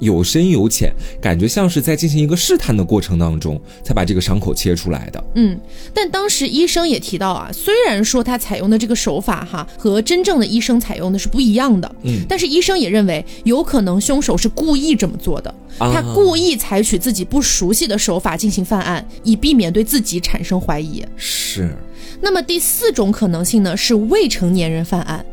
[0.00, 5.22] 有深有浅，感觉像是在进行一个试探的过程当中才把这个伤口切出来的。
[5.34, 5.58] 嗯，
[5.92, 15.92] 但当时医生也提到啊，虽然说他采用的这个手法哈和真正的医生采用的是不一样的，嗯，但是医生也认为有可能凶手是故意这么做的，啊。
[15.92, 21.04] 他故意采取自己不熟悉的手法进行犯案，以避免对自己产生怀疑。
[21.16, 21.74] 是，
[22.20, 25.24] 那么第四种可能性呢，是未成年人犯案。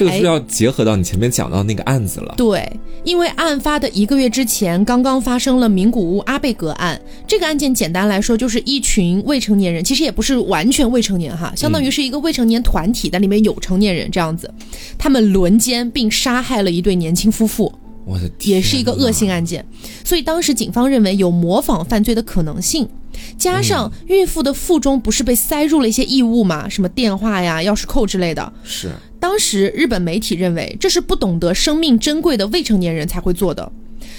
[0.00, 2.34] 这个是要结合到你前面讲到那个案子了。
[2.36, 2.66] 对，
[3.04, 6.98] 因为案发的一个月之前，刚刚发生了名古屋阿贝格案。
[7.26, 14.50] 这个案件简单来说，就是一群未成年人，其实也不是完全未成年哈，相当于是一个未成年团体，但里面有成年人这样子，
[14.96, 17.70] 他们轮奸并杀害了一对年轻夫妇。
[18.06, 19.64] 我的天，也是一个恶性案件，
[20.02, 22.88] 所以当时警方认为有模仿犯罪的可能性。
[23.36, 28.52] 加上孕妇的腹中不是被塞入了一些异物吗，什么电话呀、钥匙扣之类的。
[28.64, 33.70] 是，当时日本媒体认为这是不懂得生命珍贵的未成年人才会做的。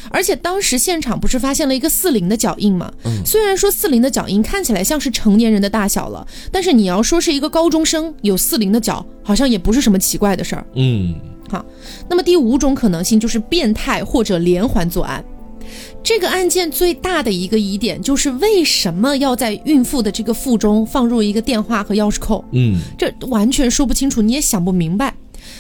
[0.09, 2.91] 而且当时现场不是发现了一个四零的脚印吗？
[3.05, 10.65] 嗯虽然说四零的脚印看起来像是成年人的大小了，但是你要说是一个高中生有四零的脚，好像也不是什么奇怪的事儿。
[10.75, 11.15] 嗯，
[11.49, 11.65] 好，
[12.07, 15.23] 那么第五种可能性就是变态或者连环作案。
[16.03, 22.43] 这个案件最大的一个疑点就是为什么要在孕妇的这个腹中放入一个电话和钥匙扣？
[22.51, 25.13] 嗯，这完全说不清楚，你也想不明白。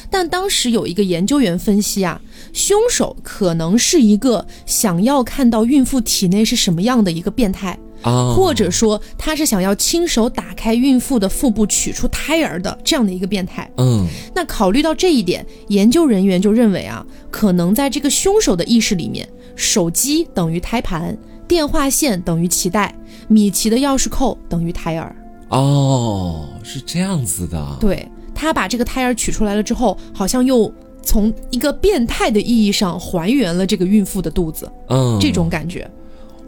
[0.09, 2.19] 但当时有一个研究员分析啊，
[2.53, 13.69] 凶手可能是一个想要看到孕妇体内是什么样的一个变态，啊，或者说他是想要亲手打开孕妇的腹部取出胎儿的这样的一个变态。
[13.77, 19.27] 嗯，那考虑到这一点，研究人员就认为啊，可能在这个凶手的意识里面，
[19.61, 21.15] 手机等于胎盘，
[21.47, 22.93] 电话线等于脐带，
[23.27, 25.15] 米奇的钥匙扣等于胎儿。
[25.49, 35.89] 哦，是这样子的，对他把这个胎儿取出来了之后，好像又从一个变态的意义上还原了这个孕妇的肚子，嗯，这种感觉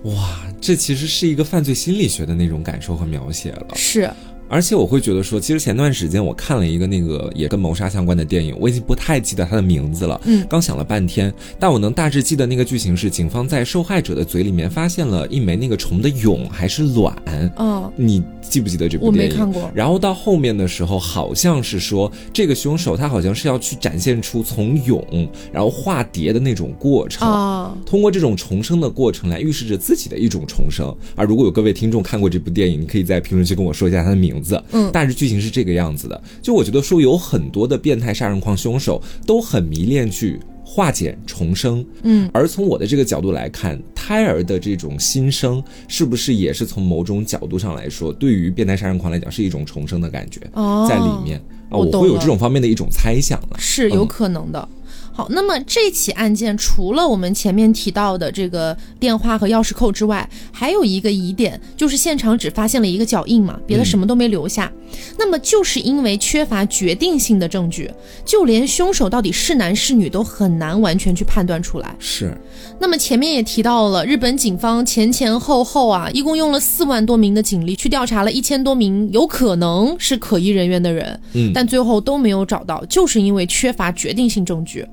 [0.06, 3.68] 哇，这其实是一个犯罪心理学的那种感受和描写了。
[3.76, 4.10] 是。
[4.54, 10.22] 而且我会觉得说，其实前段时间我看了一个那个也跟谋杀相关的电影，我已经不太记得它的名字了。
[10.26, 17.16] 嗯刚想了半天，但我能大致记得那个剧情是，警方在受害者的嘴里面发现了一枚那个虫的蛹还是卵。
[17.58, 19.32] 嗯，你记不记得这部电影？
[19.32, 27.28] 没看过然后到后面的时候，好像是说这个凶手他好像是要去展现出从蛹然后化蝶的那种过程。
[27.28, 30.94] 啊，通过这种重生的过程来预示着自己的一种重生。
[31.16, 34.62] 而如果有各位听众看过这部电影，你可以在评论区跟我说一下它的名字。
[34.72, 36.22] 嗯大致剧情是这个样子的。
[36.42, 40.40] 就我觉得说有很多的变态杀人狂凶手都很迷恋去。
[40.74, 51.38] 化茧重生，嗯，而从我的这个角度来看，胎儿的这种新生，是不是也是从某种角度上来说，对于变态杀人狂来讲是一种重生的感觉，哦在里面
[51.70, 53.58] 啊，我会有这种方面的一种猜想了。
[53.60, 54.68] 是有可能的。
[55.16, 64.72] 好，那么这起案件除了我们前面提到的这个电话和钥匙扣之外，还有一个疑点，就是现场只发现了一个脚印嘛，别的什么都没留下。
[65.18, 67.92] 那么就是因为缺乏决定性的证据，
[68.26, 71.96] 就连凶手到底是男是女都很难完全去判断出来。
[72.00, 72.36] 是，
[72.80, 84.84] 那么前面也提到了，日本警方前前后后啊，一共用了四万多名的警力去调查了一千多名有可能是可疑人员的人，嗯但最后都没有找到，就是因为缺乏决定性证据。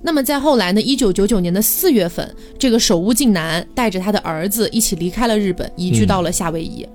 [0.00, 6.86] 那么在后来呢，一九九九年的四月份，这个手屋靖男带着他的儿子一起离开了日本，移居到了夏威夷。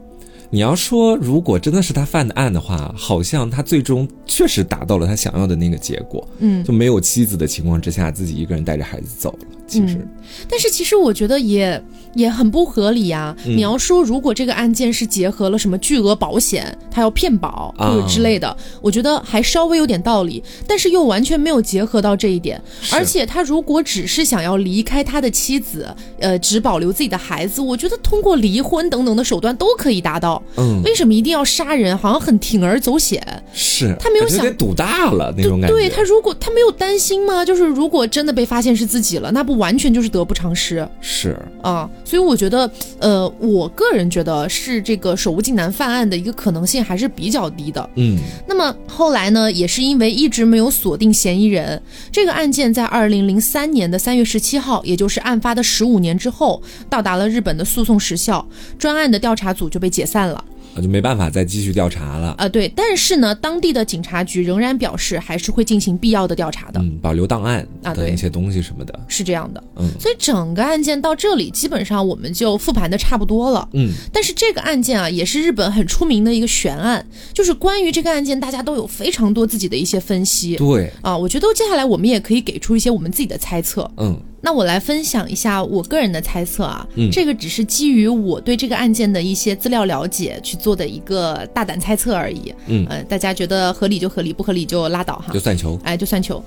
[0.49, 9.39] 你要说，如果真的是他犯的案的话，好像他最终确实达到了他想要的那个结果，嗯，就没有妻子的情况之下，自己一个人带着孩子走了。
[9.79, 10.09] 其实，嗯
[10.49, 11.81] 但是其实我觉得也
[12.15, 22.59] 也很不合理呀、嗯你要说如果这个案件是结合了什么巨额保险，他要骗保啊或者之类的，我觉得还稍微有点道理，但是又完全没有结合到这一点。
[22.91, 25.87] 而且他如果只是想要离开他的妻子，
[26.19, 30.41] 呃，只保留自己的孩子，我觉得通过离婚等等的手段都可以达到。
[30.57, 31.97] 嗯，为什么一定要杀人？
[31.97, 33.21] 好像很铤而走险。
[33.53, 35.75] 是他没有想赌大了那种感觉。
[35.75, 37.45] 对他如果他没有担心吗？
[37.45, 40.85] 就是如果真的被发现是自己了，那不完全就是得不偿失。
[40.99, 47.89] 是啊，所以我觉得，呃，我个人觉得是这个手无尽男犯案的一个可能性还是比较低的。
[47.95, 58.45] 嗯，那么后来呢，也是因为一直没有锁定嫌疑人，这个案件在二零零三年的三月十七号，也就是案发的十五年之后，到达了日本的诉讼时效，
[58.77, 60.43] 专案的调查组就被解散了。
[60.81, 62.47] 就没办法再继续调查了啊！
[62.49, 84.19] 对，但是呢，当地的警察局仍然表示还是会进行必要的调查的，嗯，保留档案啊，等一些东西什么的，是这样的，嗯，所以整个案件到这里基本上我们就复盘的差不多了，嗯，但是这个案件啊，也是日本很出名的一个悬案，就是关于这个案件，大家都有非常多自己的一些分析，对，啊，我觉得接下来我们也可以给出一些我们自己的猜测，嗯。
[84.45, 96.43] 那我来分享一下我个人的猜测啊，嗯，这个只是基于我对这个案件的一些资料了解去做的一个大胆猜测而已，嗯，呃，大家觉得合理就合理，不合理就拉倒哈，就算球，哎，就算球。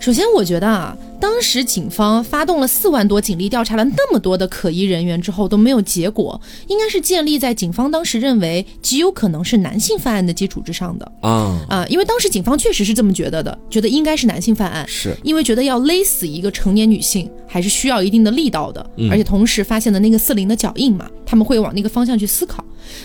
[0.00, 11.66] 首先，我觉得啊，当时警方发动了四万多警力调查了那么多的可疑人员之后都没有结果，应该是建立在警方当时认为极有可能是男性犯案的基础之上的啊。
[11.68, 15.16] 啊，因为当时警方确实是这么觉得的，觉得应该是男性犯案，是。
[15.24, 22.62] 因为觉得要勒死一个成年女性还是需要一定的力道的，而且同时发现的那个四零的脚印嘛，他们会往那个方向去思考，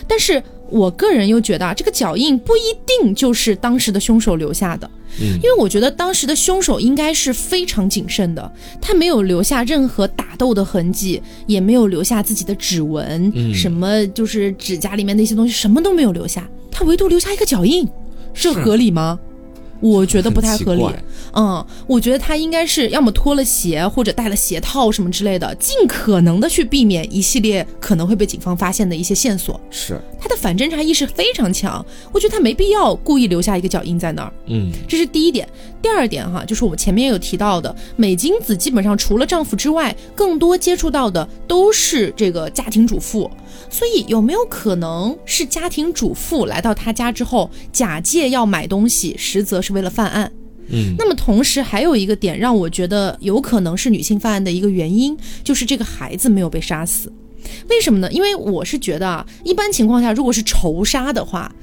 [0.08, 4.90] 但是我个人又觉得啊，这个脚印不一定就是当时的凶手留下的。
[5.20, 17.88] 因为我觉得当时的凶手应该是非常谨慎的，他没有留下任何打斗的痕迹，也没有留下自己的指纹，什么就是指甲里面那些东西，什么都没有留下，他唯独留下一个脚印，
[18.34, 19.20] 这合理吗？
[19.84, 20.86] 我觉得不太合理，
[21.34, 29.60] 嗯，我觉得他应该是要么脱了鞋，或者戴了鞋套什么之类的，尽可能的去避免一系列可能会被警方发现的一些线索。
[29.70, 34.32] 是他的反侦查意识非常强，我觉得他没必要故意留下一个脚印在那儿。
[34.48, 35.46] 嗯，这是第一点。
[35.82, 43.30] 第二点哈，就是我们前面有提到的，美金子基本上除了丈夫之外，更多接触到的都是这个家庭主妇。
[43.74, 50.32] 所以有没有可能是家庭主妇来到他家之后，假借要买东西，实则是为了犯案？
[50.70, 57.12] 嗯，那么同时还有一个点让我觉得有可能是女性犯案的一个原因，就是这个孩子没有被杀死。
[57.68, 58.10] 为什么呢？
[58.12, 61.54] 因为我是觉得啊，一般情况下，如果是仇杀的话，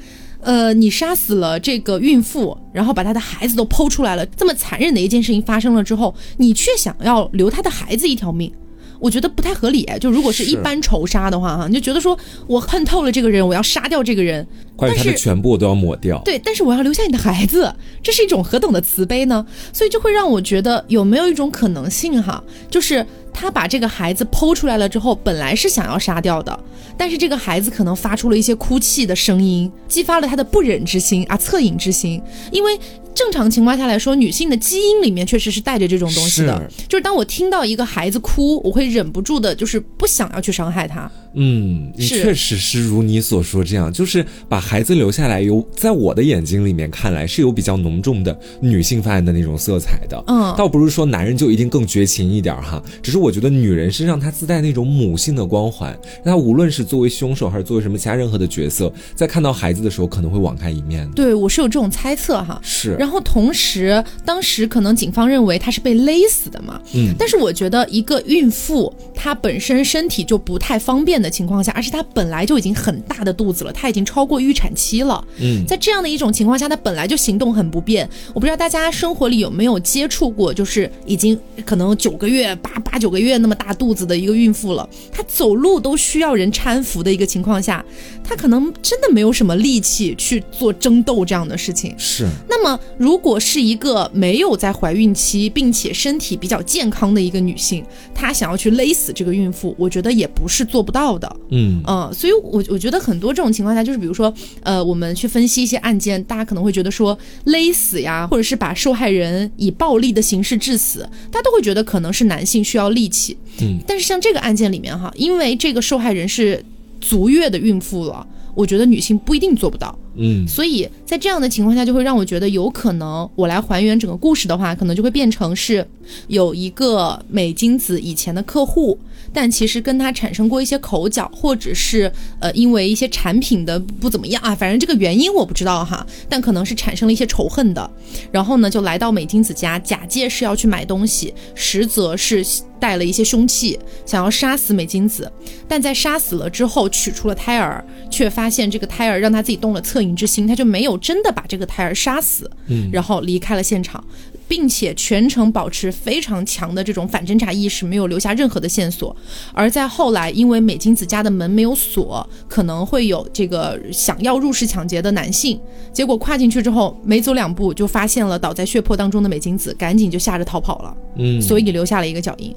[0.41, 8.53] 呃，你杀死了这个孕妇，然后把她的孩子都剖出来了，这么残忍的一件事情发生了之后，你却想要留她的孩子一条命。
[9.01, 14.47] 我觉得不太合理，就如果是一般仇杀的话，哈，你就觉得说我恨透了这个人，我要杀掉这个人，
[14.77, 16.21] 关于他的全部我都要抹掉。
[16.25, 19.45] 对，但是我要留下你的孩子，这是一种何等的慈悲呢？
[19.73, 26.59] 所以就会让我觉得有没有一种可能性，哈，就是他把这个孩子剖出来了之后，本来是想要杀掉的，
[26.97, 32.23] 但是这个孩子可能发出了一些哭泣的声音，激发了他的不忍之心啊，恻隐之心，
[32.53, 32.79] 因为。
[33.21, 36.67] 正常情况下来说，女性的基因里面确实是带着这种东西的。
[36.89, 41.11] 就是当我听到一个孩子哭，我会忍不住的，就是不想要去伤害他。
[41.35, 50.23] 嗯，确实是如你所说这样，就是把孩子留下来，有在我的眼睛里面看来是有比较浓重的女性犯案的那种色彩的。
[50.27, 61.09] 嗯，倒不是说男人就一定更绝情一点哈，只是我觉得女人身上她自带那种母性的光环，那无论是作为凶手还是作为什么其他任何的角色，在看到孩子的时候可能会网开一面。
[61.15, 62.61] 对我是有这种猜测哈。
[62.63, 66.81] 是，然后同时当时可能警方认为她是被勒死的嘛。
[66.95, 72.01] 嗯，但是我觉得一个孕妇她本身身体就不太方便的情况下，而且她。
[72.01, 75.23] 她本来就已经很大的肚子了，她已经超过预产期了。
[75.39, 78.09] 嗯，在这样的一种情况下，她本来就行动很不便。
[78.33, 87.85] 我不知道大家生活里有没有接触过，就是已经可能九个月、八八九个月那么大肚子的一个孕妇了，她走路都需要人搀扶的一个情况下，
[88.25, 91.95] 她可能真的没有什么力气去做争斗这样的事情。
[91.99, 92.27] 是。
[92.49, 101.37] 那么，如果是一个没有在怀孕期，并且身体比较健康的一个女性，她想要去勒死这个孕妇，我觉得也不是做不到的。
[101.51, 101.83] 嗯。
[101.87, 104.33] 嗯，所以，我我觉得很多这种情况下，就是比如说，
[104.63, 111.01] 呃，我们去分析一些案件，大家可能会觉得说勒死呀，或者是把受害人以暴力的形式致死，
[111.31, 113.37] 大家都会觉得可能是男性需要力气。
[113.61, 116.65] 嗯，但是像这个案件里面哈，因为这个受害人是
[117.01, 119.97] 足月的孕妇了，我觉得女性不一定做不到。
[120.17, 125.87] 嗯，所以在这样的情况下，就会让我觉得有可能我来还原整个故事的话，可能就会变成是
[126.29, 128.99] 有一个美金子以前的客户。
[129.33, 132.11] 但其实跟他产生过一些口角，或者是
[132.41, 137.91] 呃，因为一些产品的不怎么样啊，反正这个原因我不知道哈，但可能是产生了一些仇恨的，
[138.33, 142.45] 然后呢，就来到美金子家，假借是要去买东西，实则是
[142.79, 145.31] 带了一些凶器，想要杀死美金子，
[145.69, 154.03] 但在杀死了之后，取出了胎儿，却发现这个胎儿让他自己动了恻隐之心，他就没有真的把这个胎儿杀死，嗯，然后离开了现场。
[154.51, 159.15] 并且全程保持非常强的这种反侦查意识，没有留下任何的线索。
[159.55, 165.61] 而在后来，因为美金子家的门没有锁，可能会有这个想要入室抢劫的男性。
[165.93, 170.97] 结果跨进去之后，没走两步就发现了倒在血泊当中的美金子，赶紧就吓着逃跑了。
[171.15, 172.53] 嗯，所以留下了一个脚印。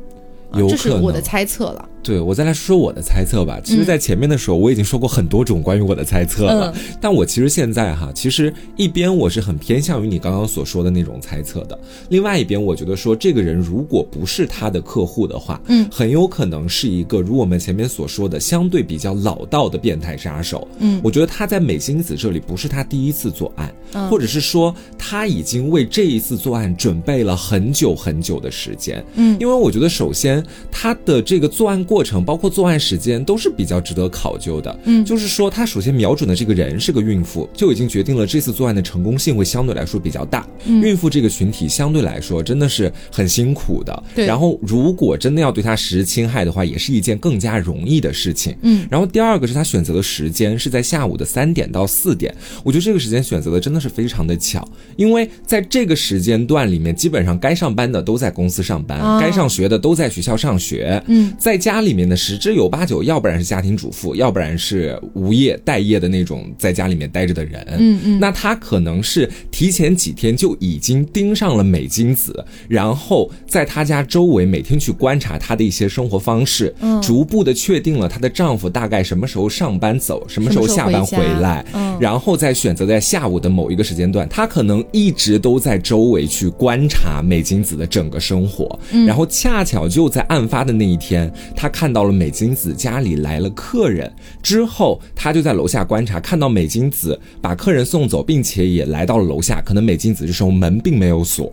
[0.67, 1.89] 这是我的猜测了。
[2.03, 3.59] 对我再来说说我的猜测吧。
[3.61, 6.73] 其实，在前面的时候，我已经说过很多种关于我的猜测了。
[7.01, 11.77] 但我其实现在哈，其实一边我是很偏向于你刚刚所说的那种猜测的，
[12.09, 20.65] 另外一边我觉得说，这个人如果不是他的客户的话，嗯，很有可能是一个如我们前面所说的相对比较老道的变态杀手。
[20.79, 23.73] 嗯，我觉得他在美金子这里不是他第一次作案，
[24.09, 29.03] 或者是说他已经为这一次作案准备了很久很久的时间。
[29.15, 30.41] 嗯，因为我觉得首先
[30.71, 31.92] 他的这个作案过。
[31.93, 34.79] 过程包括作案时间都是比较值得考究的。
[34.85, 40.43] 嗯，就是说他首先瞄准的这个人是个孕妇，就已经决定了这次作案的成功性会相对来说比较大。
[40.65, 44.03] 孕妇这个群体相对来说真的是很辛苦的。
[44.15, 44.25] 对。
[44.25, 48.57] 然后如果真的要对他实施侵害的话，也是一件更加容易的事情。
[48.63, 48.87] 嗯。
[48.89, 52.33] 然后第二个是他选择的时间是在下午的三点到四点，
[52.63, 60.99] 我觉得这个时间选择的真的是非常的巧，因为在这个时间段里面，基本上该上班的都在公司上班，该上学的都在学校上学。
[61.05, 61.82] 嗯，在家。
[61.83, 67.63] 里面的十之有八九，要不然是家庭主妇，要不然是无业待业的那种在家里面待着的人。
[67.77, 81.65] 嗯嗯，那他可能是提前几天就已经盯上了美金子，然后在她家周围每天去观察她的一些生活方式，逐步的确定了她的丈夫大概什么时候上班走，什么时候下班回来，
[81.99, 91.69] 然后再选择在下午的某一个时间段，她可能一直都在周围去观察美金子的整个生活，然后恰巧就在案发的那一天，他。
[91.73, 94.09] 看到了美金子家里来了客人
[94.43, 99.59] 之后，他就在楼下观察，看到美金子把客人送走，并且也来到了楼下。
[99.59, 101.51] 可能美金子这时候门并没有锁，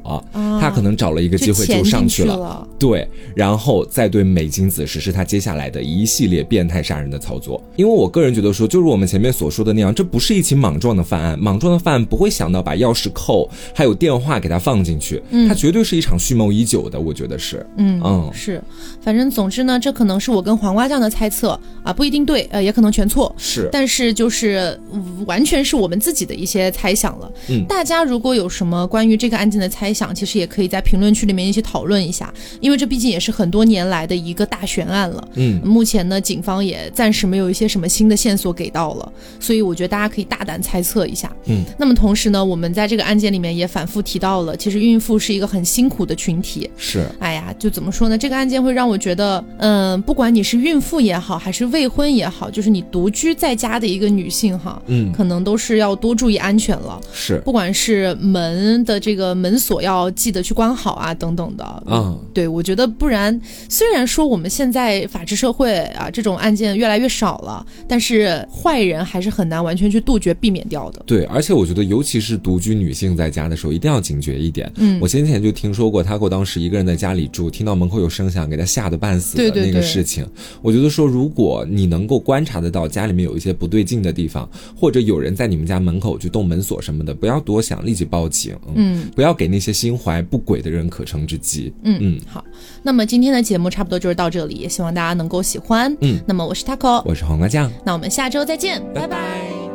[0.60, 2.68] 他可能找了一个机会就上去了。
[2.78, 7.60] 对，然后再对美金子实施他接下来的一系列变态杀人的操作。
[7.76, 11.38] 因为我个人觉得说，就如我们前面所说的那样，这不是一起莽撞的犯案。
[11.38, 17.00] 莽撞的犯案不会想到把钥匙扣还有电话给他放进去，他绝对是一场蓄谋已久的。
[17.00, 18.62] 我觉得是，嗯嗯是，
[19.00, 20.09] 反正总之呢，这可能。
[20.10, 21.50] 可能是我跟黄瓜酱的猜测
[21.84, 23.32] 啊，不一定对，呃，也可能全错。
[23.38, 24.76] 是，但是就是
[25.24, 27.32] 完全是我们自己的一些猜想了。
[27.48, 35.28] 嗯，大家如果有什么关于这个案件的猜想，其实也可以在评论区里面一起讨论一下，因为这毕竟也是很多年来的一个大悬案了。
[35.34, 41.30] 嗯，目前呢，警方也暂时没有一些什么新的线索给到了，所以我觉得大家可以大胆猜测一下。
[41.44, 46.68] 嗯，那么同时呢，我们在这个案件里面也反复提到了，其实孕妇是一个很辛苦的群体。
[46.76, 48.18] 是，哎呀，就怎么说呢？
[48.18, 49.89] 这个案件会让我觉得，嗯。
[50.02, 57.00] 不管你是孕妇也好，还是未婚也好，就是你独居在家的一个女性哈，嗯，可能都是要多注意安全了。
[57.12, 61.82] 是，不管是门的这个门锁要记得去关好啊，等等的。
[61.86, 71.02] 嗯，对，我觉得不然，虽然说我们现在法治社会啊，这种案件越来越少了，但是坏人还是很难完全去杜绝、避免掉的。
[71.06, 74.70] 对，而且我觉得，尤其是独居女性在家的时候，一定要警觉一点。
[74.76, 79.79] 嗯，我先前就听说过，她给我当时一个人在家里住，听到门口有声响，给她吓得半死的那个。
[79.82, 80.26] 事情，
[80.62, 88.56] 我觉得说，如果你能够观察得到家里面有一些不对劲的地方，或者有人在你们家门口去动门锁什么的，不要多想，立即报警。
[88.74, 91.72] 嗯，不要给那些心怀不轨的人可乘之机。
[91.82, 92.44] 嗯嗯，好，
[92.82, 95.96] 那么今天的节目差不多就是到这里，也希望大家能够喜欢。
[96.00, 99.69] 嗯，那么我是 taco，我是黄瓜酱，那我们下周再见，拜拜。